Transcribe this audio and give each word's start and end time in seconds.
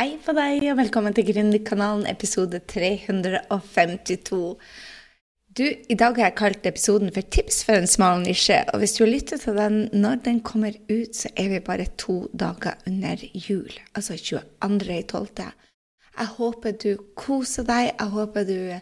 Hei 0.00 0.14
på 0.24 0.32
deg, 0.32 0.62
og 0.72 0.78
velkommen 0.78 1.12
til 1.12 1.26
Gründerkanalen 1.28 2.06
episode 2.08 2.56
352. 2.72 4.38
Du, 5.58 5.64
I 5.66 5.96
dag 6.00 6.16
har 6.16 6.30
jeg 6.30 6.36
kalt 6.38 6.68
episoden 6.70 7.12
for 7.12 7.20
'Tips 7.20 7.58
for 7.66 7.76
en 7.76 7.90
smal 7.90 8.22
nisje'. 8.22 8.62
Og 8.72 8.78
hvis 8.80 8.96
du 8.96 9.04
lytter 9.04 9.36
til 9.36 9.60
den 9.60 9.90
når 9.92 10.24
den 10.24 10.40
kommer 10.40 10.72
ut, 10.88 11.12
så 11.16 11.28
er 11.36 11.52
vi 11.52 11.60
bare 11.60 11.84
to 11.98 12.30
dager 12.32 12.80
under 12.86 13.20
jul. 13.34 13.68
Altså 13.94 14.16
22.12. 14.16 15.44
Jeg 16.18 16.26
håper 16.26 16.70
du 16.70 16.96
koser 17.14 17.62
deg. 17.62 17.92
Jeg 18.00 18.08
håper 18.08 18.44
du 18.44 18.80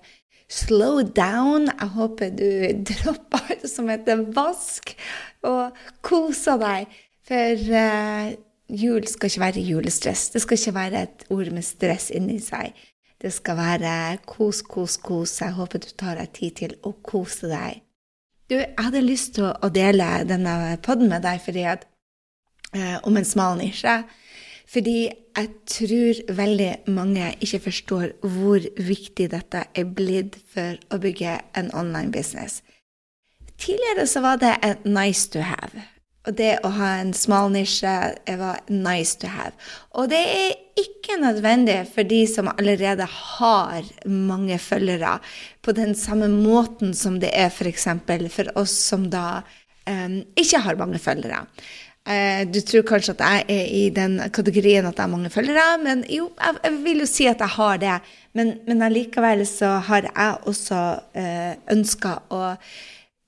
slow 0.48 1.02
down. 1.02 1.66
Jeg 1.66 1.88
håper 1.98 2.28
du 2.30 2.50
dropper 2.94 3.50
alt 3.50 3.70
som 3.70 3.88
heter 3.88 4.22
vask, 4.22 4.94
og 5.42 5.74
koser 6.00 6.62
deg. 6.62 6.86
For 7.26 7.74
uh, 7.74 8.47
jul 8.68 9.06
skal 9.08 9.30
ikke 9.30 9.40
være 9.40 9.64
julestress. 9.64 10.30
Det 10.30 10.42
skal 10.42 10.58
ikke 10.58 10.74
være 10.74 11.02
et 11.02 11.26
ord 11.30 11.50
med 11.54 11.64
stress 11.66 12.10
inni 12.14 12.38
seg. 12.42 12.76
Det 13.18 13.32
skal 13.34 13.56
være 13.58 13.92
kos, 14.26 14.62
kos, 14.62 14.96
kos. 14.96 15.40
Jeg 15.40 15.56
håper 15.56 15.82
du 15.82 15.90
tar 15.98 16.20
deg 16.20 16.32
tid 16.36 16.56
til 16.62 16.74
å 16.86 16.94
kose 17.02 17.50
deg. 17.50 17.82
Du, 18.48 18.54
jeg 18.56 18.78
hadde 18.78 19.04
lyst 19.04 19.34
til 19.36 19.50
å 19.50 19.68
dele 19.72 20.06
denne 20.28 20.78
poden 20.84 21.10
med 21.10 21.24
deg 21.26 21.42
fordi 21.44 21.66
at, 21.68 21.84
eh, 22.72 22.96
om 23.02 23.16
en 23.16 23.26
smal 23.26 23.58
nisje. 23.58 23.98
Fordi 24.68 24.98
jeg 25.08 25.48
tror 25.66 26.22
veldig 26.36 26.72
mange 26.92 27.34
ikke 27.40 27.60
forstår 27.68 28.10
hvor 28.22 28.64
viktig 28.76 29.30
dette 29.32 29.64
er 29.74 29.84
blitt 29.84 30.36
for 30.52 30.76
å 30.92 31.00
bygge 31.00 31.38
en 31.56 31.70
online 31.74 32.12
business. 32.12 32.62
Tidligere 33.58 34.06
så 34.06 34.20
var 34.20 34.36
det 34.36 34.56
et 34.62 34.84
nice 34.84 35.30
to 35.30 35.40
have. 35.40 35.82
Og 36.28 36.36
det 36.36 36.58
å 36.60 36.70
ha 36.76 36.88
en 37.00 37.14
smal 37.16 37.48
nisje 37.54 37.92
var 38.36 38.60
nice 38.68 39.16
to 39.20 39.30
have. 39.32 39.54
Og 39.96 40.10
det 40.12 40.20
er 40.20 40.56
ikke 40.78 41.16
nødvendig 41.22 41.78
for 41.88 42.04
de 42.06 42.20
som 42.28 42.50
allerede 42.52 43.06
har 43.08 43.86
mange 44.04 44.58
følgere, 44.60 45.18
på 45.64 45.72
den 45.72 45.94
samme 45.96 46.28
måten 46.28 46.92
som 46.94 47.16
det 47.22 47.32
er 47.32 47.48
f.eks. 47.48 47.88
For, 48.04 48.28
for 48.34 48.52
oss 48.60 48.76
som 48.90 49.08
da 49.12 49.40
um, 49.88 50.20
ikke 50.36 50.60
har 50.66 50.80
mange 50.80 51.00
følgere. 51.00 51.46
Uh, 52.08 52.44
du 52.48 52.60
tror 52.64 52.84
kanskje 52.88 53.16
at 53.16 53.24
jeg 53.24 53.46
er 53.56 53.72
i 53.78 53.82
den 53.94 54.20
kategorien 54.32 54.84
at 54.84 54.96
jeg 54.96 55.04
har 55.04 55.12
mange 55.12 55.32
følgere, 55.32 55.66
men 55.80 56.04
jo, 56.12 56.28
jeg, 56.36 56.76
vil 56.84 57.04
jo 57.04 57.08
si 57.08 57.28
at 57.28 57.40
jeg 57.40 57.56
har 57.56 57.80
det. 57.80 57.96
Men, 58.36 58.58
men 58.68 58.84
allikevel 58.84 59.46
så 59.48 59.78
har 59.88 60.12
jeg 60.12 60.38
også 60.52 60.84
uh, 61.16 61.52
ønska 61.72 62.18
å 62.28 62.44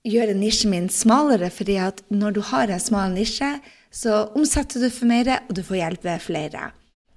gjøre 0.07 0.35
nisjen 0.37 0.73
min 0.73 0.89
smalere, 0.93 1.51
fordi 1.53 1.77
at 1.83 2.03
når 2.09 2.37
du 2.37 2.41
har 2.53 2.71
en 2.71 2.83
smal 2.83 3.13
nisje, 3.15 3.51
så 3.91 4.27
omsetter 4.39 4.81
du 4.81 4.91
for 4.93 5.11
mer, 5.11 5.29
og 5.49 5.55
du 5.57 5.63
får 5.67 5.81
hjelpe 5.83 6.17
flere. 6.23 6.71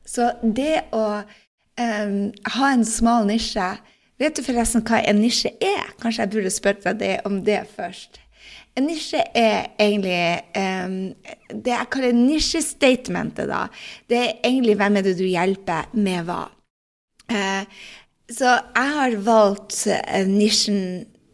Så 0.06 0.31
det 0.44 0.84
å 0.92 1.06
um, 1.23 2.17
ha 2.58 2.72
en 2.73 2.88
smal 2.88 3.28
nisje 3.30 3.73
Vet 4.22 4.38
du 4.38 4.44
forresten 4.45 4.84
hva 4.86 5.00
en 5.02 5.17
nisje 5.20 5.50
er? 5.58 5.88
Kanskje 6.00 6.22
jeg 6.22 6.31
burde 6.36 6.52
spurt 6.54 6.84
deg 6.86 7.00
det, 7.00 7.16
om 7.26 7.39
det 7.44 7.64
først. 7.73 8.20
En 8.78 8.86
nisje 8.86 9.20
er 9.36 9.72
egentlig 9.81 10.44
um, 10.54 10.94
Det 11.50 11.73
jeg 11.73 11.89
kaller 11.92 12.14
nisjestatementet, 12.16 13.50
da. 13.50 13.66
Det 14.08 14.20
er 14.20 14.38
egentlig 14.45 14.78
hvem 14.80 15.00
er 15.00 15.08
det 15.08 15.16
du 15.17 15.26
hjelper 15.26 15.89
med 15.98 16.30
hva. 16.30 16.44
Uh, 17.34 17.66
så 18.30 18.54
jeg 18.54 18.94
har 19.00 19.17
valgt 19.26 19.81
uh, 19.89 20.22
nisjen 20.30 20.80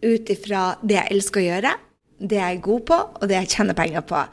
ut 0.06 0.32
ifra 0.32 0.74
det 0.82 0.98
jeg 0.98 1.16
elsker 1.16 1.42
å 1.42 1.46
gjøre, 1.48 1.76
det 2.20 2.40
jeg 2.40 2.58
er 2.58 2.64
god 2.64 2.88
på, 2.88 2.98
og 3.20 3.28
det 3.30 3.38
jeg 3.38 3.52
tjener 3.56 3.78
penger 3.78 4.06
på. 4.08 4.24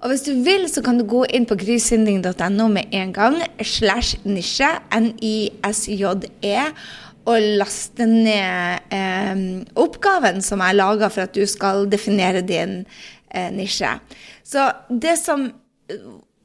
Og 0.00 0.12
hvis 0.12 0.24
du 0.24 0.32
vil, 0.44 0.64
så 0.72 0.80
kan 0.84 0.96
du 0.96 1.04
gå 1.04 1.26
inn 1.28 1.44
på 1.48 1.58
grysynding.no 1.60 2.68
med 2.72 2.94
en 2.96 3.12
gang, 3.12 3.36
slash 3.60 4.22
nisje, 4.24 4.70
N-I-S-J-E, 4.96 6.56
og 7.28 7.48
laste 7.60 8.06
ned 8.08 8.86
eh, 8.96 9.42
oppgaven 9.78 10.40
som 10.42 10.62
jeg 10.64 10.78
laga 10.78 11.10
for 11.12 11.26
at 11.26 11.36
du 11.36 11.44
skal 11.46 11.84
definere 11.92 12.40
din 12.46 12.80
eh, 13.28 13.50
nisje. 13.52 13.92
Så 14.42 14.70
det 14.88 15.18
som, 15.20 15.50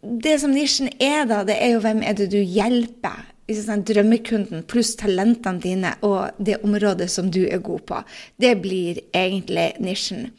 det 0.04 0.36
som 0.44 0.52
nisjen 0.54 0.92
er, 1.00 1.24
da, 1.32 1.46
det 1.48 1.56
er 1.56 1.78
jo 1.78 1.86
hvem 1.86 2.04
er 2.04 2.20
det 2.20 2.28
du 2.36 2.42
hjelper 2.42 3.24
drømmekunden 3.48 4.64
pluss 4.66 4.96
talentene 4.96 5.62
dine 5.62 5.96
og 6.02 6.32
det 6.38 6.64
området 6.64 7.10
som 7.10 7.32
du 7.32 7.46
er 7.46 7.60
god 7.60 7.86
på. 7.86 8.04
Det 8.38 8.56
blir 8.62 9.02
egentlig 9.14 9.76
nisjen. 9.80 10.32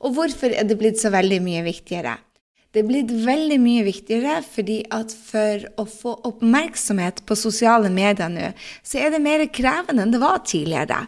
Og 0.00 0.14
hvorfor 0.14 0.50
er 0.52 0.64
det 0.64 0.78
blitt 0.78 1.00
så 1.00 1.10
veldig 1.10 1.40
mye 1.42 1.62
viktigere? 1.62 2.18
Det 2.70 2.84
er 2.84 2.86
blitt 2.86 3.10
veldig 3.26 3.56
mye 3.58 3.82
viktigere 3.82 4.36
fordi 4.46 4.76
at 4.94 5.10
for 5.10 5.64
å 5.82 5.84
få 5.90 6.12
oppmerksomhet 6.28 7.24
på 7.26 7.34
sosiale 7.34 7.90
medier 7.90 8.30
nå, 8.30 8.52
så 8.86 9.00
er 9.02 9.10
det 9.10 9.18
mer 9.24 9.42
krevende 9.50 10.04
enn 10.04 10.14
det 10.14 10.20
var 10.22 10.38
tidligere. 10.46 11.00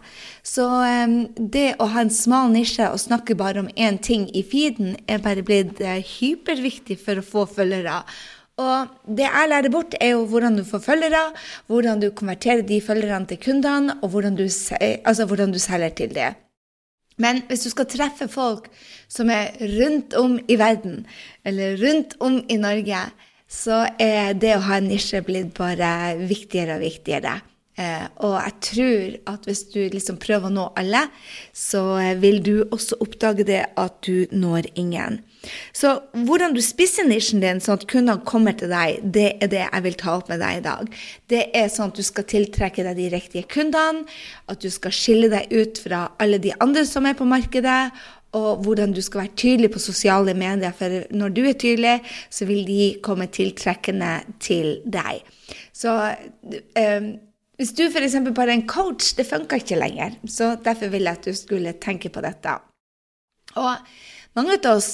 Så 0.43 0.65
um, 0.67 1.15
det 1.37 1.77
å 1.79 1.87
ha 1.93 2.03
en 2.03 2.11
smal 2.11 2.51
nisje 2.51 2.89
og 2.91 2.99
snakke 2.99 3.39
bare 3.39 3.63
om 3.63 3.71
én 3.79 3.95
ting 4.03 4.27
i 4.35 4.43
feeden, 4.43 4.97
er 5.07 5.23
bare 5.23 5.45
blitt 5.47 5.79
uh, 5.79 6.03
hyperviktig 6.03 6.99
for 6.99 7.23
å 7.23 7.27
få 7.31 7.47
følgere. 7.55 8.01
Og 8.61 8.87
det 9.17 9.25
jeg 9.25 9.49
lærer 9.49 9.71
bort, 9.73 9.95
er 9.97 10.13
jo 10.13 10.25
hvordan 10.29 10.59
du 10.59 10.63
får 10.67 10.83
følgere, 10.85 11.23
hvordan 11.67 12.01
du 12.03 12.11
konverterer 12.13 12.61
de 12.61 12.81
følgerne 12.81 13.25
til 13.25 13.39
kundene, 13.41 13.97
og 14.01 14.09
hvordan 14.13 14.35
du, 14.37 14.45
altså 14.45 15.25
hvordan 15.25 15.51
du 15.51 15.59
selger 15.59 15.89
til 15.89 16.13
det. 16.13 16.33
Men 17.17 17.41
hvis 17.47 17.65
du 17.65 17.69
skal 17.69 17.89
treffe 17.89 18.27
folk 18.27 18.69
som 19.09 19.29
er 19.29 19.53
rundt 19.61 20.13
om 20.17 20.37
i 20.47 20.57
verden, 20.57 21.05
eller 21.45 21.77
rundt 21.81 22.15
om 22.19 22.41
i 22.49 22.57
Norge, 22.57 23.01
så 23.49 23.83
er 24.01 24.33
det 24.33 24.55
å 24.57 24.63
ha 24.65 24.77
en 24.77 24.89
nisje 24.89 25.21
blitt 25.25 25.53
bare 25.57 26.15
viktigere 26.21 26.77
og 26.77 26.85
viktigere. 26.85 27.35
Eh, 27.77 28.05
og 28.25 28.37
jeg 28.37 28.55
tror 28.69 29.13
at 29.33 29.45
hvis 29.49 29.63
du 29.73 29.79
liksom 29.93 30.17
prøver 30.21 30.49
å 30.49 30.53
nå 30.53 30.65
alle, 30.77 31.07
så 31.53 31.83
vil 32.21 32.41
du 32.45 32.55
også 32.65 32.99
oppdage 33.01 33.45
det 33.49 33.63
at 33.77 34.01
du 34.05 34.25
når 34.33 34.69
ingen. 34.77 35.21
Så 35.75 35.91
hvordan 36.25 36.55
du 36.55 36.61
spisser 36.63 37.07
nisjen 37.07 37.43
din 37.43 37.59
sånn 37.63 37.79
at 37.81 37.85
kundene 37.91 38.23
kommer 38.27 38.55
til 38.57 38.71
deg, 38.71 39.03
det 39.03 39.27
er 39.43 39.51
det 39.51 39.63
jeg 39.65 39.85
vil 39.85 39.97
ta 39.99 40.15
opp 40.17 40.31
med 40.31 40.39
deg 40.43 40.59
i 40.59 40.65
dag. 40.65 40.97
Det 41.31 41.43
er 41.59 41.71
sånn 41.71 41.91
at 41.91 41.99
du 41.99 42.05
skal 42.05 42.27
tiltrekke 42.29 42.85
deg 42.87 42.99
de 42.99 43.09
riktige 43.13 43.49
kundene, 43.51 44.05
at 44.47 44.63
du 44.63 44.69
skal 44.71 44.95
skille 44.95 45.31
deg 45.33 45.51
ut 45.51 45.81
fra 45.83 46.05
alle 46.23 46.39
de 46.43 46.53
andre 46.63 46.85
som 46.87 47.07
er 47.09 47.17
på 47.19 47.27
markedet, 47.27 47.91
og 48.33 48.63
hvordan 48.65 48.95
du 48.95 49.01
skal 49.05 49.25
være 49.25 49.37
tydelig 49.37 49.69
på 49.75 49.81
sosiale 49.81 50.33
medier. 50.33 50.73
For 50.73 51.03
når 51.13 51.35
du 51.35 51.43
er 51.45 51.57
tydelig, 51.59 51.99
så 52.33 52.47
vil 52.49 52.63
de 52.65 52.95
komme 53.05 53.27
tiltrekkende 53.29 54.15
til 54.41 54.79
deg. 54.89 55.21
Så 55.75 55.93
um, 55.93 57.11
hvis 57.61 57.75
du 57.77 57.83
f.eks. 57.85 58.15
bare 58.33 58.49
er 58.49 58.57
en 58.57 58.67
coach, 58.67 59.13
det 59.17 59.27
funker 59.29 59.61
ikke 59.61 59.77
lenger. 59.77 60.17
Så 60.25 60.55
derfor 60.65 60.89
vil 60.89 61.05
jeg 61.05 61.19
at 61.19 61.27
du 61.29 61.37
skulle 61.37 61.75
tenke 61.81 62.09
på 62.09 62.23
dette. 62.25 62.57
Og 63.61 63.75
mange 64.33 64.57
av 64.57 64.79
oss 64.79 64.89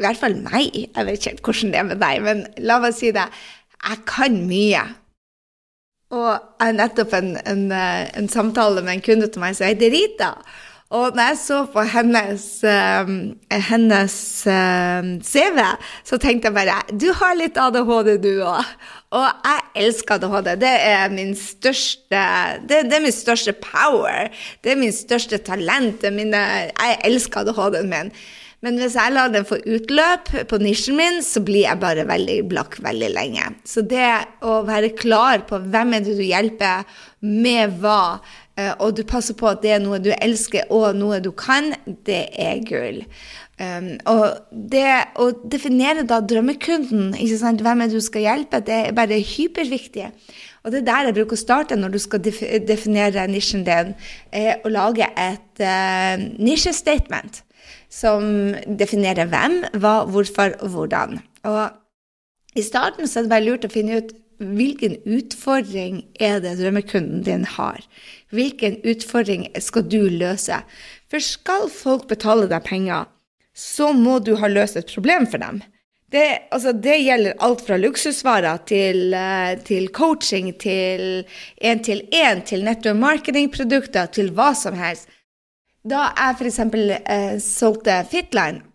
i 0.00 0.06
hvert 0.06 0.20
fall 0.20 0.38
meg. 0.40 0.72
Jeg 0.74 1.06
vet 1.06 1.26
ikke 1.28 1.50
hvordan 1.50 1.74
det 1.74 1.80
er 1.82 1.90
med 1.90 2.00
deg, 2.00 2.22
men 2.24 2.42
la 2.64 2.80
meg 2.82 2.96
si 2.96 3.12
det. 3.14 3.28
Jeg 3.80 4.02
kan 4.08 4.40
mye. 4.48 4.82
Og 6.10 6.26
jeg 6.32 6.66
har 6.66 6.74
nettopp 6.74 7.14
en, 7.20 7.36
en, 7.46 7.68
eh, 7.72 8.08
en, 8.18 8.28
samtale 8.28 8.82
med 8.82 8.96
en 8.96 9.04
kunde 9.04 9.28
til 9.30 9.42
meg 9.44 9.54
som 9.54 9.68
heter 9.68 9.92
Rita. 9.94 10.32
Og 10.90 11.14
når 11.14 11.28
jeg 11.28 11.36
så 11.38 11.58
på 11.70 11.84
hennes, 11.86 12.44
um, 12.66 13.12
hennes 13.68 14.16
um, 14.50 15.10
CV, 15.22 15.60
så 16.02 16.18
tenkte 16.18 16.50
jeg 16.50 16.56
bare 16.56 16.80
Du 16.90 17.12
har 17.14 17.36
litt 17.38 17.60
ADHD, 17.62 18.16
du 18.24 18.42
òg. 18.42 18.72
Og 19.14 19.28
jeg 19.28 19.84
elsker 19.84 20.18
ADHD. 20.18 20.50
Det 20.64 20.72
er 20.88 21.14
min 21.14 21.30
største 21.38 22.24
det, 22.66 22.82
det, 22.90 22.98
er 22.98 23.06
min 23.06 23.14
største 23.14 23.54
power. 23.54 24.34
Det 24.64 24.74
er 24.74 24.82
min 24.82 24.94
største 24.94 25.38
talent. 25.46 26.02
Mine, 26.10 26.42
jeg 26.74 26.98
elsker 27.06 27.44
ADHD-en 27.44 27.90
min. 27.94 28.10
Men 28.64 28.76
hvis 28.76 28.96
jeg 28.98 29.14
lar 29.14 29.30
den 29.32 29.46
få 29.48 29.56
utløp 29.64 30.28
på 30.50 30.58
nisjen 30.60 30.98
min, 30.98 31.22
så 31.24 31.40
blir 31.44 31.64
jeg 31.64 31.80
bare 31.80 32.04
veldig 32.08 32.42
blakk 32.50 32.76
veldig 32.84 33.08
lenge. 33.14 33.46
Så 33.64 33.84
det 33.88 34.08
å 34.44 34.60
være 34.68 34.92
klar 34.98 35.46
på 35.48 35.62
hvem 35.64 35.96
er 35.96 36.04
det 36.04 36.18
du 36.18 36.26
hjelper, 36.26 36.84
med 37.24 37.80
hva, 37.80 38.20
eh, 38.60 38.72
og 38.80 38.96
du 38.96 39.02
passer 39.08 39.36
på 39.36 39.48
at 39.48 39.64
det 39.64 39.74
er 39.76 39.82
noe 39.84 40.00
du 40.00 40.10
elsker 40.12 40.68
og 40.72 40.96
noe 40.96 41.22
du 41.24 41.32
kan, 41.36 41.72
det 42.08 42.26
er 42.40 42.60
gull. 42.68 43.02
Um, 43.60 43.90
og 44.08 44.54
det 44.72 44.88
å 45.20 45.26
definere 45.52 46.06
da 46.08 46.22
drømmekunden, 46.24 47.10
hvem 47.12 47.82
er 47.84 47.90
det 47.90 47.98
du 47.98 48.04
skal 48.04 48.24
hjelpe, 48.24 48.62
det 48.64 48.78
er 48.86 48.96
bare 48.96 49.20
hyperviktig. 49.20 50.06
Og 50.64 50.72
det 50.72 50.80
er 50.80 50.88
der 50.88 51.08
jeg 51.08 51.16
bruker 51.18 51.36
å 51.36 51.40
starte 51.40 51.76
når 51.76 51.92
du 51.92 52.00
skal 52.00 52.24
definere 52.24 53.26
nisjen 53.28 53.66
din, 53.68 53.92
er 54.32 54.64
å 54.64 54.72
lage 54.72 55.08
et 55.12 55.60
uh, 55.60 56.16
nisjestatement 56.40 57.42
som 57.92 58.54
definerer 58.66 59.30
hvem, 59.30 59.60
hva, 59.82 60.00
hvorfor 60.10 60.56
og 60.60 60.74
hvordan. 60.74 61.20
Og 61.48 62.58
i 62.58 62.64
starten 62.66 63.08
så 63.08 63.20
er 63.20 63.26
det 63.26 63.32
bare 63.34 63.46
lurt 63.46 63.66
å 63.66 63.72
finne 63.72 64.00
ut 64.00 64.14
hvilken 64.40 64.96
utfordring 65.04 66.00
er 66.20 66.38
det 66.40 66.56
drømmekunden 66.60 67.24
din 67.26 67.44
har. 67.44 67.82
Hvilken 68.32 68.78
utfordring 68.88 69.46
skal 69.60 69.84
du 69.84 70.00
løse? 70.08 70.62
For 71.12 71.20
skal 71.20 71.68
folk 71.72 72.08
betale 72.08 72.48
deg 72.48 72.64
penger, 72.64 73.10
så 73.52 73.92
må 73.92 74.18
du 74.24 74.36
ha 74.40 74.48
løst 74.48 74.78
et 74.80 74.90
problem 74.92 75.28
for 75.28 75.42
dem. 75.42 75.60
Det, 76.10 76.24
altså, 76.50 76.72
det, 76.74 76.96
gjelder 77.04 77.36
alt 77.38 77.60
fra 77.62 77.76
luksusvarer 77.78 78.64
til, 78.66 79.12
eh, 79.14 79.52
til 79.62 79.86
coaching, 79.94 80.50
til 80.58 81.22
én-til-én, 81.62 82.42
til 82.42 82.64
nettopp 82.66 82.98
marketingprodukter, 82.98 84.10
til 84.10 84.32
hva 84.34 84.50
som 84.58 84.74
helst. 84.74 85.06
Da 85.88 86.10
jeg 86.12 86.36
f.eks. 86.40 86.58
Eh, 86.60 87.38
solgte 87.40 88.02
Fitline 88.10 88.66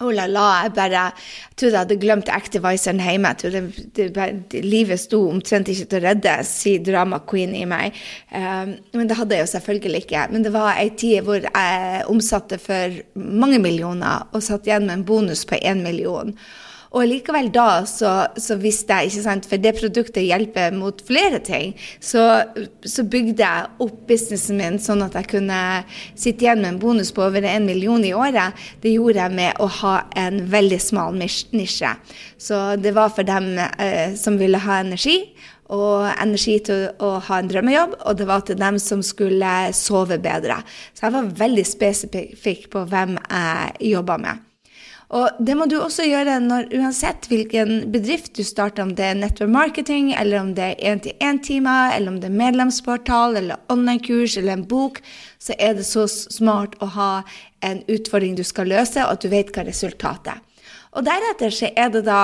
Oh 0.00 0.08
la 0.16 0.24
la, 0.24 0.62
jeg 0.64 0.72
bare 0.72 0.92
jeg 0.94 1.56
trodde 1.60 1.74
jeg 1.74 1.82
hadde 1.82 1.96
glemt 2.00 2.30
Activiseren 2.32 3.02
hjemme. 3.04 3.34
Jeg 3.34 3.38
trodde 3.42 3.60
det, 3.98 4.06
det, 4.48 4.62
livet 4.64 4.96
sto 5.02 5.18
omtrent 5.28 5.68
ikke 5.68 5.90
til 5.90 5.98
å 5.98 6.06
redde, 6.06 6.36
sier 6.48 6.80
drama 6.86 7.18
queen 7.28 7.52
i 7.58 7.66
meg. 7.68 7.98
Um, 8.32 8.78
men 8.96 9.10
det 9.10 9.18
hadde 9.18 9.36
jeg 9.36 9.44
jo 9.44 9.50
selvfølgelig 9.52 10.00
ikke. 10.06 10.22
Men 10.32 10.46
det 10.46 10.54
var 10.56 10.80
ei 10.80 10.88
tid 10.96 11.20
hvor 11.26 11.44
jeg 11.44 12.08
omsatte 12.08 12.56
for 12.62 12.96
mange 13.20 13.60
millioner 13.60 14.24
og 14.32 14.46
satt 14.46 14.70
igjen 14.70 14.88
med 14.88 15.02
en 15.02 15.06
bonus 15.12 15.44
på 15.44 15.60
én 15.60 15.84
million. 15.84 16.32
Og 16.90 17.06
likevel 17.06 17.52
da 17.54 17.84
så, 17.86 18.12
så, 18.34 18.56
visste 18.58 18.96
jeg, 18.98 19.10
ikke 19.12 19.22
sant, 19.22 19.46
for 19.46 19.62
det 19.62 19.76
produktet 19.78 20.26
hjelper 20.26 20.74
mot 20.74 21.02
flere 21.06 21.38
ting, 21.46 21.76
så, 22.02 22.24
så, 22.82 23.04
bygde 23.10 23.46
jeg 23.46 23.68
opp 23.84 24.00
businessen 24.08 24.58
min 24.58 24.80
sånn 24.82 25.04
at 25.06 25.14
jeg 25.20 25.30
kunne 25.36 25.60
sitte 26.18 26.46
igjen 26.46 26.64
med 26.64 26.72
en 26.72 26.82
bonus 26.82 27.12
på 27.14 27.22
over 27.28 27.46
en 27.46 27.68
million 27.68 28.02
i 28.06 28.12
året. 28.16 28.58
Det 28.82 28.96
gjorde 28.96 29.22
jeg 29.22 29.36
med 29.38 29.62
å 29.62 29.70
ha 29.80 29.94
en 30.18 30.42
veldig 30.50 30.80
smal 30.82 31.14
nisje. 31.20 31.94
Så 32.40 32.60
det 32.82 32.94
var 32.98 33.14
for 33.14 33.28
dem 33.28 33.52
eh, 33.60 34.18
som 34.18 34.38
ville 34.40 34.58
ha 34.58 34.82
energi 34.82 35.20
og 35.70 36.08
energi 36.10 36.58
til 36.66 36.88
å 36.98 37.14
ha 37.28 37.38
en 37.38 37.50
drømmejobb, 37.50 38.00
og 38.02 38.18
det 38.18 38.26
var 38.26 38.42
til 38.42 38.58
dem 38.58 38.82
som 38.82 39.04
skulle 39.06 39.70
sove 39.78 40.18
bedre. 40.18 40.58
Så 40.90 41.06
jeg 41.06 41.14
var 41.14 41.34
veldig 41.46 41.66
spesifikk 41.70 42.70
på 42.74 42.86
hvem 42.90 43.14
jeg 43.20 43.92
jobba 43.94 44.18
med. 44.26 44.49
Og 45.10 45.38
det 45.42 45.56
må 45.58 45.66
du 45.66 45.74
også 45.80 46.04
gjøre 46.06 46.36
når, 46.44 46.68
uansett 46.78 47.26
hvilken 47.26 47.88
bedrift 47.90 48.30
du 48.38 48.44
starter, 48.46 48.84
om 48.84 48.92
det 48.94 49.08
er 49.08 49.16
network 49.18 49.50
marketing, 49.50 50.12
eller 50.14 50.38
om 50.38 50.52
det 50.54 50.68
er 50.68 50.92
én-til-én-timer, 50.92 51.96
eller 51.96 52.12
om 52.12 52.20
det 52.22 52.28
er 52.30 52.36
medlemsportal, 52.38 53.34
eller 53.40 53.58
online-kurs, 53.74 54.36
eller 54.38 54.54
en 54.54 54.68
bok, 54.70 55.00
så 55.42 55.56
er 55.58 55.74
det 55.80 55.88
så 55.88 56.06
smart 56.06 56.78
å 56.78 56.92
ha 56.94 57.10
en 57.66 57.82
utfordring 57.90 58.38
du 58.38 58.44
skal 58.46 58.70
løse, 58.70 59.02
og 59.02 59.16
at 59.16 59.26
du 59.26 59.32
vet 59.34 59.50
hva 59.56 59.66
resultatet 59.66 60.36
er. 60.36 60.46
Og 60.94 61.06
deretter 61.06 61.54
så 61.54 61.72
er 61.74 61.90
det 61.90 62.04
da 62.06 62.22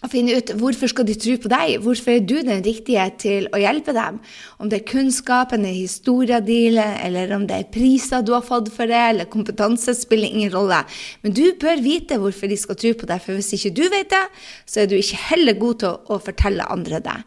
å 0.00 0.08
finne 0.08 0.36
ut 0.38 0.52
hvorfor 0.56 0.90
skal 0.90 1.06
de 1.08 1.16
tro 1.20 1.34
på 1.40 1.50
deg, 1.52 1.74
hvorfor 1.84 2.14
er 2.14 2.22
du 2.24 2.38
den 2.44 2.62
riktige 2.64 3.04
til 3.20 3.48
å 3.52 3.60
hjelpe 3.60 3.92
dem. 3.96 4.20
Om 4.60 4.70
det 4.72 4.80
er 4.80 4.88
kunnskapen, 4.88 5.66
er 5.68 5.76
historien 5.76 6.44
din, 6.46 6.78
eller 6.80 7.34
om 7.36 7.44
det 7.48 7.58
er 7.58 7.72
priser 7.72 8.24
du 8.24 8.32
har 8.36 8.44
fått 8.46 8.70
for 8.72 8.88
det, 8.88 9.02
eller 9.10 9.28
kompetanse, 9.32 9.94
spiller 9.98 10.32
ingen 10.32 10.54
rolle. 10.54 10.80
Men 11.24 11.36
du 11.36 11.44
bør 11.60 11.84
vite 11.84 12.20
hvorfor 12.20 12.48
de 12.50 12.58
skal 12.60 12.80
tro 12.80 12.94
på 12.96 13.10
deg, 13.10 13.20
for 13.24 13.36
hvis 13.36 13.52
ikke 13.58 13.74
du 13.76 13.84
vet 13.92 14.08
det, 14.14 14.24
så 14.64 14.82
er 14.82 14.88
du 14.88 14.96
ikke 14.96 15.20
heller 15.28 15.60
god 15.60 15.84
til 15.84 15.92
å, 16.16 16.18
fortelle 16.20 16.72
andre 16.72 17.04
det. 17.04 17.18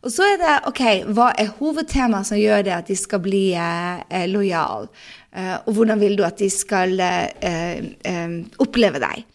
Og 0.00 0.12
så 0.12 0.24
er 0.30 0.38
det 0.40 0.52
OK, 0.68 0.84
hva 1.12 1.32
er 1.36 1.50
hovedtemaet 1.58 2.28
som 2.28 2.40
gjør 2.40 2.64
det 2.64 2.72
at 2.72 2.88
de 2.88 2.96
skal 2.96 3.20
bli 3.24 3.50
eh, 3.52 4.24
lojale? 4.32 4.88
Eh, 5.32 5.56
og 5.60 5.76
hvordan 5.76 6.00
vil 6.00 6.16
du 6.16 6.24
at 6.24 6.40
de 6.40 6.48
skal 6.52 6.96
eh, 7.04 7.92
eh 8.08 8.38
oppleve 8.64 9.02
deg? 9.02 9.28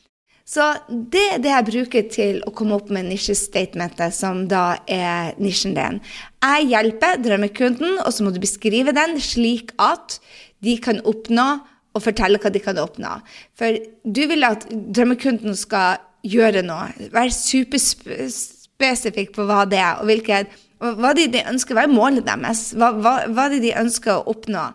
Så 0.46 0.62
det 0.90 1.24
er 1.34 1.40
det 1.42 1.50
jeg 1.50 1.66
bruker 1.72 2.10
til 2.14 2.36
å 2.46 2.52
komme 2.54 2.76
opp 2.78 2.92
med 2.94 3.08
nisjestatementet, 3.10 4.14
som 4.14 4.44
da 4.50 4.78
er 4.86 5.34
nisjen 5.42 5.74
din. 5.74 5.98
Jeg 6.46 6.68
hjelper 6.70 7.18
drømmekunden, 7.26 7.98
og 8.04 8.14
så 8.14 8.26
må 8.26 8.34
du 8.34 8.38
beskrive 8.44 8.94
den 8.94 9.18
slik 9.18 9.74
at 9.82 10.20
de 10.62 10.78
kan 10.82 11.02
oppnå 11.02 11.48
og 11.96 12.04
fortelle 12.04 12.38
hva 12.42 12.52
de 12.54 12.62
kan 12.62 12.78
oppnå. 12.78 13.16
For 13.58 13.80
du 14.06 14.22
vil 14.30 14.46
at 14.46 14.68
drømmekunden 14.70 15.58
skal 15.58 15.98
gjøre 16.26 16.62
noe. 16.66 16.94
Være 17.10 17.34
superspesifikk 17.34 19.34
på 19.34 19.48
hva 19.50 19.64
det 19.70 19.82
er, 19.82 19.98
og 19.98 20.12
hvilket, 20.12 20.54
hva 20.78 21.16
de, 21.18 21.26
de 21.32 21.42
ønsker, 21.50 21.74
hva 21.74 21.88
er 21.88 21.96
målet 21.96 22.28
deres? 22.28 22.68
Hva, 22.78 22.92
hva, 23.02 23.16
hva 23.34 23.50
det 23.50 23.64
de 23.66 23.74
ønsker 23.82 24.20
å 24.20 24.28
oppnå? 24.36 24.70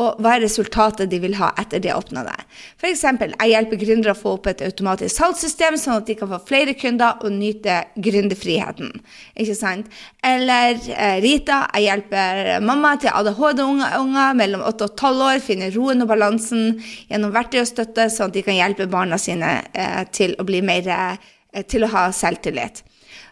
Og 0.00 0.20
hva 0.24 0.38
er 0.38 0.44
resultatet 0.46 1.10
de 1.12 1.18
vil 1.20 1.34
ha 1.36 1.50
etter 1.60 1.82
de 1.82 1.90
har 1.92 2.00
åpna 2.00 2.22
det. 2.24 2.36
F.eks. 2.80 3.02
jeg 3.04 3.50
hjelper 3.50 3.80
gründere 3.82 4.14
å 4.14 4.18
få 4.18 4.30
opp 4.38 4.46
et 4.48 4.62
automatisk 4.64 5.18
salgssystem, 5.18 5.76
sånn 5.76 5.98
at 6.00 6.06
de 6.08 6.16
kan 6.16 6.30
få 6.30 6.38
flere 6.48 6.72
kunder 6.78 7.20
og 7.20 7.34
nyte 7.34 7.74
gründerfriheten. 8.00 8.94
Eller 9.36 10.80
eh, 10.96 11.18
Rita, 11.24 11.58
jeg 11.76 11.90
hjelper 11.90 12.64
mamma 12.64 12.94
til 13.02 13.12
ADHD-unger 13.12 14.38
mellom 14.40 14.64
8 14.70 14.88
og 14.88 14.96
12 14.96 15.26
år 15.28 15.44
finne 15.44 15.68
roen 15.76 16.06
og 16.06 16.08
balansen 16.14 16.78
gjennom 17.10 17.34
verktøy 17.36 17.60
og 17.60 17.68
støtte, 17.68 18.08
sånn 18.08 18.32
at 18.32 18.38
de 18.38 18.46
kan 18.48 18.56
hjelpe 18.56 18.88
barna 18.88 19.20
sine 19.20 19.58
eh, 19.76 20.02
til 20.08 20.32
å 20.40 20.48
bli 20.48 20.64
mer 20.64 20.88
eh, 20.88 21.66
til 21.68 21.84
å 21.84 21.92
ha 21.92 22.08
selvtillit. 22.16 22.80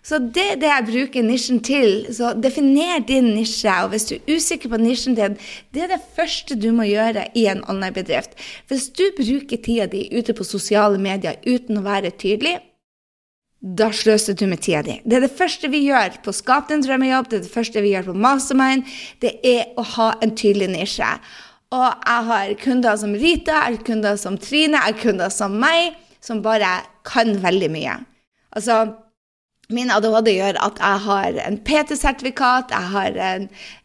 Så 0.02 0.19
det 0.19 0.47
er 0.55 0.61
det 0.61 0.70
jeg 0.70 0.87
bruker 0.88 1.26
nisjen 1.26 1.61
til. 1.64 2.06
Så 2.14 2.32
definer 2.41 3.02
din 3.05 3.35
nisje. 3.35 3.75
Og 3.85 3.93
hvis 3.93 4.08
du 4.08 4.17
er 4.17 4.37
usikker 4.37 4.73
på 4.73 4.81
nisjen 4.81 5.19
din, 5.19 5.37
det 5.75 5.85
er 5.85 5.93
det 5.93 6.00
første 6.17 6.56
du 6.56 6.70
må 6.76 6.88
gjøre 6.88 7.26
i 7.37 7.47
en 7.52 7.62
online-bedrift. 7.69 8.37
Hvis 8.70 8.88
du 8.97 9.05
bruker 9.19 9.61
tida 9.61 9.87
di 9.91 10.06
ute 10.17 10.37
på 10.37 10.47
sosiale 10.47 11.00
medier 11.00 11.38
uten 11.47 11.81
å 11.81 11.87
være 11.87 12.14
tydelig, 12.17 12.58
da 13.61 13.91
sløser 13.93 14.32
du 14.41 14.47
med 14.49 14.62
tida 14.64 14.81
di. 14.87 14.97
Det 15.05 15.19
er 15.19 15.26
det 15.26 15.37
første 15.37 15.69
vi 15.69 15.82
gjør 15.85 16.17
på 16.25 16.32
Skap 16.32 16.70
din 16.70 16.81
drømmejobb, 16.81 17.29
det 17.29 17.38
er 17.38 17.44
det 17.44 17.53
første 17.53 17.82
vi 17.85 17.93
gjør 17.93 18.08
på 18.08 18.17
Mastermind. 18.17 18.88
Det 19.20 19.35
er 19.44 19.75
å 19.76 19.85
ha 19.99 20.14
en 20.25 20.32
tydelig 20.32 20.70
nisje. 20.73 21.11
Og 21.76 21.85
jeg 21.85 22.26
har 22.31 22.55
kunder 22.64 22.96
som 22.99 23.12
Rita, 23.14 23.58
jeg 23.69 23.76
har 23.76 23.85
kunder 23.87 24.17
som 24.19 24.38
Trine, 24.41 24.81
jeg 24.81 24.94
har 24.94 25.03
kunder 25.03 25.31
som 25.31 25.61
meg, 25.61 25.93
som 26.25 26.41
bare 26.43 26.73
kan 27.06 27.37
veldig 27.44 27.69
mye. 27.70 28.00
Altså, 28.56 28.81
Min 29.70 29.87
ADHD 29.94 30.32
gjør 30.34 30.56
at 30.64 30.81
jeg 30.82 30.99
har 31.05 31.37
en 31.44 31.58
PT-sertifikat, 31.62 32.72
jeg 32.75 32.87
har 32.90 33.19
en, 33.26 33.44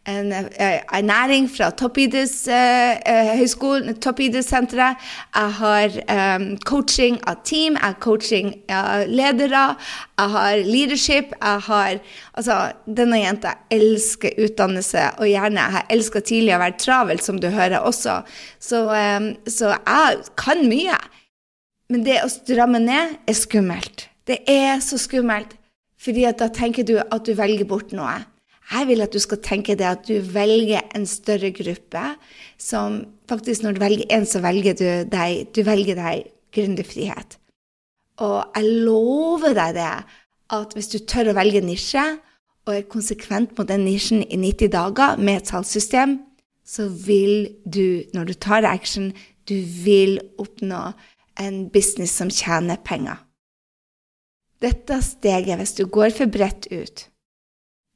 en, 0.10 0.32
eh, 0.34 0.80
en 0.98 1.06
næring 1.06 1.46
fra 1.50 1.70
toppidrettshøyskolen, 1.78 3.90
uh, 3.94 4.00
toppidrettssenteret. 4.02 4.96
Jeg 5.36 5.52
har 5.60 5.90
um, 6.18 6.58
coaching 6.66 7.20
av 7.30 7.36
team, 7.46 7.74
jeg 7.78 7.86
har 7.86 7.94
coaching 8.02 8.56
av 8.70 9.08
ledere, 9.08 9.76
jeg 10.18 10.30
har 10.38 10.56
leadership. 10.66 11.26
Jeg 11.42 11.60
har 11.68 12.00
Altså, 12.36 12.72
denne 12.98 13.18
jenta 13.22 13.50
elsker 13.72 14.30
utdannelse, 14.44 15.00
og 15.20 15.28
gjerne 15.30 15.62
Jeg 15.76 15.86
elsker 15.90 16.20
tidlig 16.20 16.56
å 16.56 16.60
være 16.60 16.78
travel, 16.82 17.20
som 17.22 17.40
du 17.40 17.48
hører 17.48 17.80
også. 17.80 18.22
Så, 18.60 18.90
um, 18.90 19.36
så 19.48 19.68
jeg 19.78 20.18
kan 20.36 20.70
mye. 20.70 20.98
Men 21.90 22.06
det 22.06 22.24
å 22.24 22.30
stramme 22.34 22.80
ned 22.82 23.10
er 23.30 23.34
skummelt. 23.38 24.10
Det 24.26 24.38
er 24.50 24.80
så 24.82 24.98
skummelt. 24.98 25.54
Fordi 26.06 26.26
da 26.38 26.48
tenker 26.54 26.86
du 26.86 27.00
at 27.02 27.26
du 27.26 27.34
velger 27.34 27.66
bort 27.66 27.94
noe. 27.98 28.20
Jeg 28.66 28.88
vil 28.90 29.02
at 29.02 29.14
du 29.14 29.22
skal 29.22 29.42
tenke 29.46 29.76
det 29.78 29.86
at 29.86 30.06
du 30.06 30.20
velger 30.34 30.86
en 30.98 31.06
større 31.10 31.50
gruppe. 31.54 32.04
Som 32.62 33.02
faktisk, 33.30 33.64
når 33.64 33.74
du 33.74 33.82
velger 33.82 34.14
én, 34.14 34.26
så 34.30 34.42
velger 34.46 34.78
du 34.78 35.10
deg, 35.10 35.50
du 35.56 35.64
velger 35.66 35.98
deg 35.98 36.30
gründerfrihet. 36.54 37.40
Og 38.22 38.38
jeg 38.56 38.78
lover 38.86 39.58
deg 39.58 39.76
det, 39.80 39.96
at 40.56 40.78
hvis 40.78 40.92
du 40.94 41.00
tør 41.10 41.34
å 41.34 41.38
velge 41.40 41.64
nisje, 41.66 42.06
og 42.66 42.74
er 42.74 42.88
konsekvent 42.90 43.58
mot 43.58 43.68
den 43.70 43.84
nisjen 43.86 44.24
i 44.26 44.38
90 44.42 44.72
dager 44.74 45.20
med 45.22 45.42
et 45.42 45.52
salgssystem, 45.52 46.20
så 46.66 46.88
vil 46.90 47.52
du, 47.66 48.06
når 48.14 48.30
du 48.30 48.34
tar 48.34 48.66
action, 48.66 49.12
du 49.50 49.58
vil 49.84 50.18
oppnå 50.42 50.88
en 51.42 51.60
business 51.70 52.16
som 52.18 52.32
tjener 52.34 52.82
penger 52.82 53.22
dette 54.64 55.00
steget, 55.04 55.58
hvis 55.60 55.76
du 55.78 55.86
går 55.86 56.14
for 56.16 56.32
bredt 56.32 56.68
ut, 56.72 57.08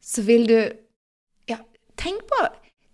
så 0.04 0.26
vil 0.26 0.48
du 0.50 0.60
Ja, 1.50 1.58
tenk 1.98 2.26
på, 2.30 2.42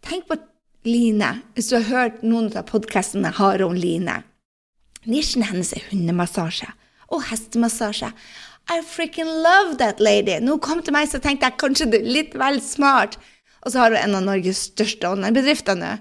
tenk 0.05 0.27
på 0.29 0.37
Line. 0.85 1.41
Hvis 1.55 1.71
du 1.71 1.79
har 1.79 1.89
hørt 1.89 2.23
noen 2.23 2.51
av 2.53 2.67
podkastene 2.69 3.33
har 3.39 3.63
om 3.65 3.73
Line. 3.73 4.21
Nisjen 5.05 5.45
hennes 5.45 5.73
er 5.73 5.85
hundemassasje 5.89 6.69
og 7.13 7.23
hestemassasje. 7.29 8.11
I 8.69 8.81
freaking 8.81 9.29
love 9.45 9.77
that 9.77 9.99
lady! 10.01 10.39
Nå 10.41 10.57
kom 10.57 10.81
til 10.81 10.95
meg, 10.95 11.09
så 11.09 11.21
tenkte 11.21 11.49
jeg 11.49 11.59
kanskje 11.61 11.89
du 11.89 11.99
er 11.99 12.07
litt 12.09 12.33
vel 12.37 12.57
smart. 12.65 13.19
Og 13.65 13.73
så 13.73 13.81
har 13.81 13.93
hun 13.93 14.01
en 14.01 14.17
av 14.17 14.25
Norges 14.25 14.63
største 14.71 15.09
online-bedrifter 15.09 15.77
nå. 15.77 15.91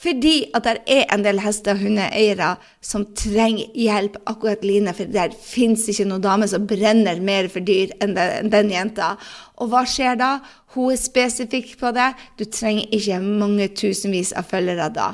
Fordi 0.00 0.46
at 0.56 0.64
det 0.64 0.78
er 0.88 1.10
en 1.12 1.24
del 1.24 1.42
heste- 1.44 1.74
og 1.74 1.82
hundeeiere 1.82 2.54
som 2.80 3.04
trenger 3.14 3.68
hjelp, 3.76 4.16
akkurat 4.26 4.64
Line. 4.64 4.94
For 4.96 5.04
der 5.04 5.34
fins 5.36 5.84
ikke 5.92 6.06
noen 6.08 6.24
dame 6.24 6.48
som 6.48 6.66
brenner 6.66 7.20
mer 7.20 7.50
for 7.52 7.60
dyr 7.60 7.92
enn 8.00 8.14
den, 8.16 8.48
den, 8.52 8.72
jenta. 8.72 9.12
Og 9.60 9.68
hva 9.68 9.84
skjer 9.84 10.16
da? 10.16 10.30
Hun 10.72 10.94
er 10.94 11.00
spesifikk 11.00 11.74
på 11.80 11.92
det. 11.92 12.14
Du 12.40 12.46
trenger 12.48 12.88
ikke 12.96 13.20
mange 13.20 13.68
tusenvis 13.76 14.32
av 14.32 14.48
følgere 14.48 14.88
da. 14.94 15.10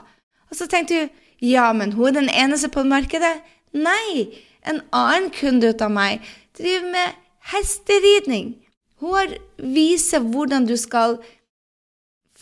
Og 0.51 0.61
så 0.61 0.69
tenkte 0.71 1.03
du 1.03 1.23
ja, 1.43 1.73
men 1.73 1.93
hun 1.93 2.09
er 2.09 2.21
den 2.21 2.31
eneste 2.31 2.71
på 2.73 2.87
markedet. 2.87 3.43
Nei! 3.75 4.31
En 4.67 4.81
annen 4.95 5.31
kunde 5.35 5.75
ut 5.75 5.83
av 5.83 5.91
meg 5.95 6.23
driver 6.59 6.87
med 6.95 7.19
hesteridning. 7.53 8.55
Hun 9.03 9.15
har 9.15 9.35
viser 9.61 10.25
hvordan 10.25 10.67
du 10.67 10.77
skal 10.81 11.19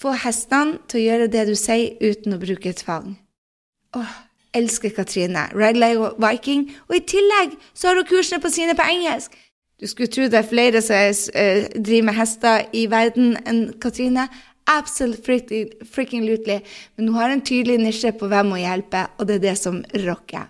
få 0.04 0.14
hestene 0.24 0.78
til 0.88 1.00
å 1.00 1.04
gjøre 1.08 1.32
det 1.32 1.48
du 1.48 1.56
sier, 1.58 1.96
uten 2.04 2.36
å 2.36 2.40
bruke 2.42 2.72
tvang. 2.76 3.14
Åh, 3.96 4.14
elsker 4.54 4.92
Katrine. 4.94 5.48
Red 5.54 5.78
like 5.80 6.12
Viking. 6.20 6.68
Og 6.88 6.98
i 6.98 7.04
tillegg 7.14 7.56
så 7.74 7.90
har 7.90 8.00
hun 8.00 8.08
kursene 8.08 8.42
på 8.42 8.52
sine 8.52 8.76
på 8.76 8.86
engelsk. 8.86 9.34
Du 9.80 9.88
skulle 9.90 10.12
tro 10.12 10.28
det 10.30 10.38
er 10.38 10.48
flere 10.48 10.82
som 10.84 10.96
uh, 11.34 11.64
driver 11.74 12.08
med 12.08 12.18
hester 12.18 12.66
i 12.72 12.84
verden 12.90 13.34
enn 13.48 13.64
Katrine. 13.82 14.28
Absolutt 14.70 15.26
freaking 15.26 16.24
lutely. 16.24 16.60
Men 16.96 17.08
hun 17.08 17.18
har 17.18 17.32
en 17.32 17.44
tydelig 17.44 17.80
nisje 17.82 18.14
på 18.16 18.30
hvem 18.30 18.54
hun 18.54 18.62
hjelper, 18.62 19.10
og 19.18 19.28
det 19.28 19.40
er 19.40 19.44
det 19.48 19.58
som 19.60 19.82
rocker. 20.06 20.46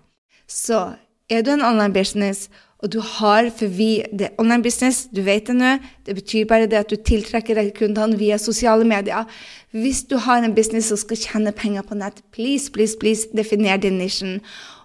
Så 0.47 0.93
er 1.31 1.43
du 1.43 1.55
en 1.55 1.65
online 1.65 1.93
business, 1.93 2.51
og 2.85 2.93
du 2.93 3.01
har 3.01 3.49
for 3.57 3.73
vi, 3.73 4.03
det 4.13 4.27
er 4.29 4.41
online 4.43 4.63
business, 4.63 5.07
du 5.09 5.23
vet 5.25 5.49
det 5.49 5.57
nå, 5.57 5.79
det 6.05 6.15
betyr 6.19 6.45
bare 6.51 6.69
det 6.69 6.83
at 6.83 6.91
du 6.93 7.01
tiltrekker 7.01 7.57
deg 7.57 7.73
kundene 7.79 8.19
via 8.21 8.37
sosiale 8.39 8.85
medier. 8.85 9.25
Hvis 9.73 10.03
du 10.11 10.19
har 10.21 10.45
en 10.45 10.55
business 10.55 10.91
som 10.93 11.01
skal 11.01 11.21
tjene 11.23 11.55
penger 11.57 11.87
på 11.89 11.97
nett, 11.97 12.21
please, 12.37 12.69
please, 12.73 12.99
please, 13.01 13.31
definer 13.33 13.81
din 13.81 13.97
nisjen. 13.99 14.43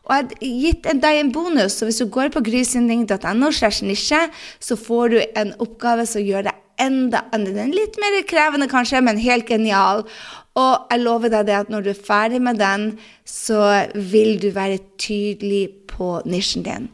Og 0.08 0.16
jeg 0.16 0.30
har 0.30 0.54
gitt 0.64 0.88
deg 1.04 1.20
en 1.20 1.32
bonus, 1.36 1.76
så 1.76 1.86
hvis 1.86 2.00
du 2.00 2.08
går 2.10 2.32
på 2.34 2.42
grysynding.no, 2.48 3.52
så 3.52 4.78
får 4.80 5.12
du 5.12 5.20
en 5.38 5.52
oppgave 5.60 6.08
som 6.08 6.24
gjør 6.24 6.48
deg 6.48 6.64
enda 6.80 7.26
annerledes. 7.36 7.76
Litt 7.76 8.00
mer 8.00 8.16
krevende 8.30 8.70
kanskje, 8.72 9.04
men 9.06 9.20
helt 9.22 9.50
genial. 9.52 10.06
Og 10.58 10.88
jeg 10.90 11.04
lover 11.04 11.36
deg 11.36 11.50
det 11.52 11.58
at 11.60 11.74
når 11.74 11.84
du 11.84 11.92
er 11.92 12.00
ferdig 12.08 12.40
med 12.42 12.64
den, 12.64 12.94
så 13.28 13.92
vil 13.94 14.40
du 14.42 14.50
være 14.56 14.80
tydelig 14.98 15.68
på 15.92 16.16
nisjen 16.26 16.66
din. 16.66 16.90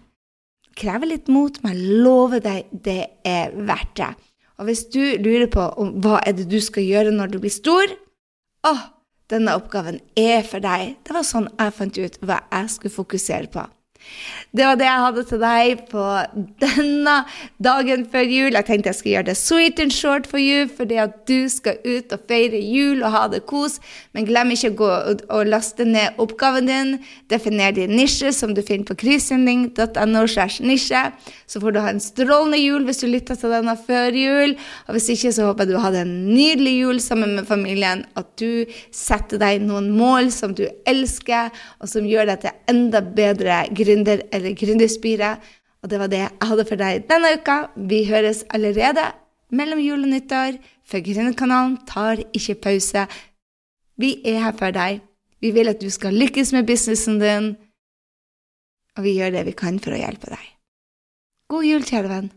Krever 0.76 1.08
litt 1.08 1.30
mot, 1.32 1.56
men 1.64 1.76
jeg 1.76 2.02
lover 2.04 2.42
deg 2.44 2.72
det 2.86 3.02
er 3.28 3.54
verdt 3.56 3.96
det. 4.02 4.12
Og 4.60 4.70
hvis 4.70 4.86
du 4.92 5.02
lurer 5.20 5.48
på 5.52 5.64
om, 5.80 5.96
hva 6.04 6.20
er 6.24 6.36
det 6.36 6.48
du 6.52 6.60
skal 6.64 6.86
gjøre 6.86 7.14
når 7.16 7.34
du 7.34 7.40
blir 7.44 7.54
stor, 7.54 7.92
å, 8.66 8.74
denne 9.32 9.56
oppgaven 9.58 10.00
er 10.20 10.46
for 10.48 10.64
deg. 10.64 10.96
Det 11.04 11.16
var 11.16 11.26
sånn 11.28 11.50
jeg 11.54 11.76
fant 11.76 12.00
ut 12.00 12.20
hva 12.24 12.42
jeg 12.44 12.72
skulle 12.76 12.96
fokusere 12.96 13.52
på. 13.52 13.66
Det 14.56 14.64
var 14.64 14.78
det 14.80 14.86
jeg 14.88 15.04
hadde 15.04 15.24
til 15.28 15.42
deg 15.42 15.80
på 15.90 16.04
denne 16.64 17.16
dagen 17.60 18.06
før 18.08 18.24
jul. 18.24 18.56
Jeg 18.56 18.68
tenkte 18.70 18.88
jeg 18.88 18.98
skulle 19.00 19.16
gjøre 19.18 19.28
det 19.28 19.36
sweet 19.36 19.82
and 19.84 19.92
short 19.92 20.30
for 20.32 20.40
you, 20.40 20.70
fordi 20.78 21.00
at 21.04 21.18
du 21.28 21.50
skal 21.52 21.82
ut 21.84 22.14
og 22.16 22.24
feire 22.30 22.62
jul 22.64 23.04
og 23.04 23.12
ha 23.12 23.24
det 23.34 23.42
kos. 23.50 23.82
Men 24.16 24.28
glem 24.30 24.54
ikke 24.56 24.72
å 24.72 24.78
gå 24.80 24.92
og 25.36 25.50
laste 25.52 25.84
ned 25.90 26.22
oppgaven 26.24 26.70
din. 26.72 26.94
Definer 27.32 27.76
din 27.76 27.98
nisje, 28.00 28.32
som 28.32 28.54
du 28.56 28.62
finner 28.64 28.88
på 28.88 28.96
krisending.no. 29.04 30.24
Så 30.26 31.60
får 31.60 31.76
du 31.76 31.82
ha 31.84 31.92
en 31.92 32.00
strålende 32.04 32.62
jul 32.62 32.88
hvis 32.88 33.04
du 33.04 33.10
lytter 33.12 33.36
til 33.36 33.52
denne 33.52 33.76
før 33.76 34.16
jul. 34.16 34.56
Og 34.88 34.96
hvis 34.96 35.12
ikke, 35.18 35.34
så 35.36 35.50
håper 35.50 35.66
jeg 35.68 35.76
du 35.76 35.84
hadde 35.84 36.06
en 36.06 36.16
nydelig 36.30 36.78
jul 36.78 37.04
sammen 37.04 37.36
med 37.36 37.50
familien. 37.52 38.06
At 38.16 38.32
du 38.40 38.64
setter 38.96 39.42
deg 39.42 39.68
noen 39.68 39.92
mål 40.00 40.32
som 40.32 40.56
du 40.56 40.64
elsker, 40.88 41.52
og 41.84 41.92
som 41.92 42.08
gjør 42.08 42.32
deg 42.32 42.46
til 42.46 42.56
enda 42.72 43.04
bedre 43.04 43.66
gründer 43.76 43.95
gründer 43.96 44.22
eller 44.32 44.56
gründerspire. 44.56 45.38
Og 45.84 45.90
det 45.90 46.00
var 46.00 46.08
det 46.08 46.20
jeg 46.20 46.32
hadde 46.42 46.66
for 46.66 46.82
deg 46.82 47.06
denne 47.10 47.36
uka. 47.38 47.58
Vi 47.76 48.06
høres 48.10 48.44
allerede 48.50 49.12
mellom 49.52 49.80
jul 49.80 50.04
og 50.04 50.10
nyttår, 50.10 50.58
for 50.86 51.02
Gründerkanalen 51.02 51.78
tar 51.88 52.22
ikke 52.34 52.56
pause. 52.56 53.06
Vi 53.98 54.22
er 54.26 54.42
her 54.44 54.56
for 54.58 54.74
deg. 54.76 55.02
Vi 55.42 55.52
vil 55.52 55.70
at 55.70 55.82
du 55.82 55.90
skal 55.90 56.14
lykkes 56.14 56.54
med 56.54 56.66
businessen 56.66 57.20
din, 57.22 57.56
og 58.98 59.04
vi 59.04 59.18
gjør 59.18 59.36
det 59.36 59.46
vi 59.46 59.54
kan 59.58 59.78
for 59.80 59.94
å 59.94 60.00
hjelpe 60.00 60.32
deg. 60.32 60.46
God 61.52 61.68
jul, 61.68 61.86
kjære 61.86 62.10
venn. 62.10 62.32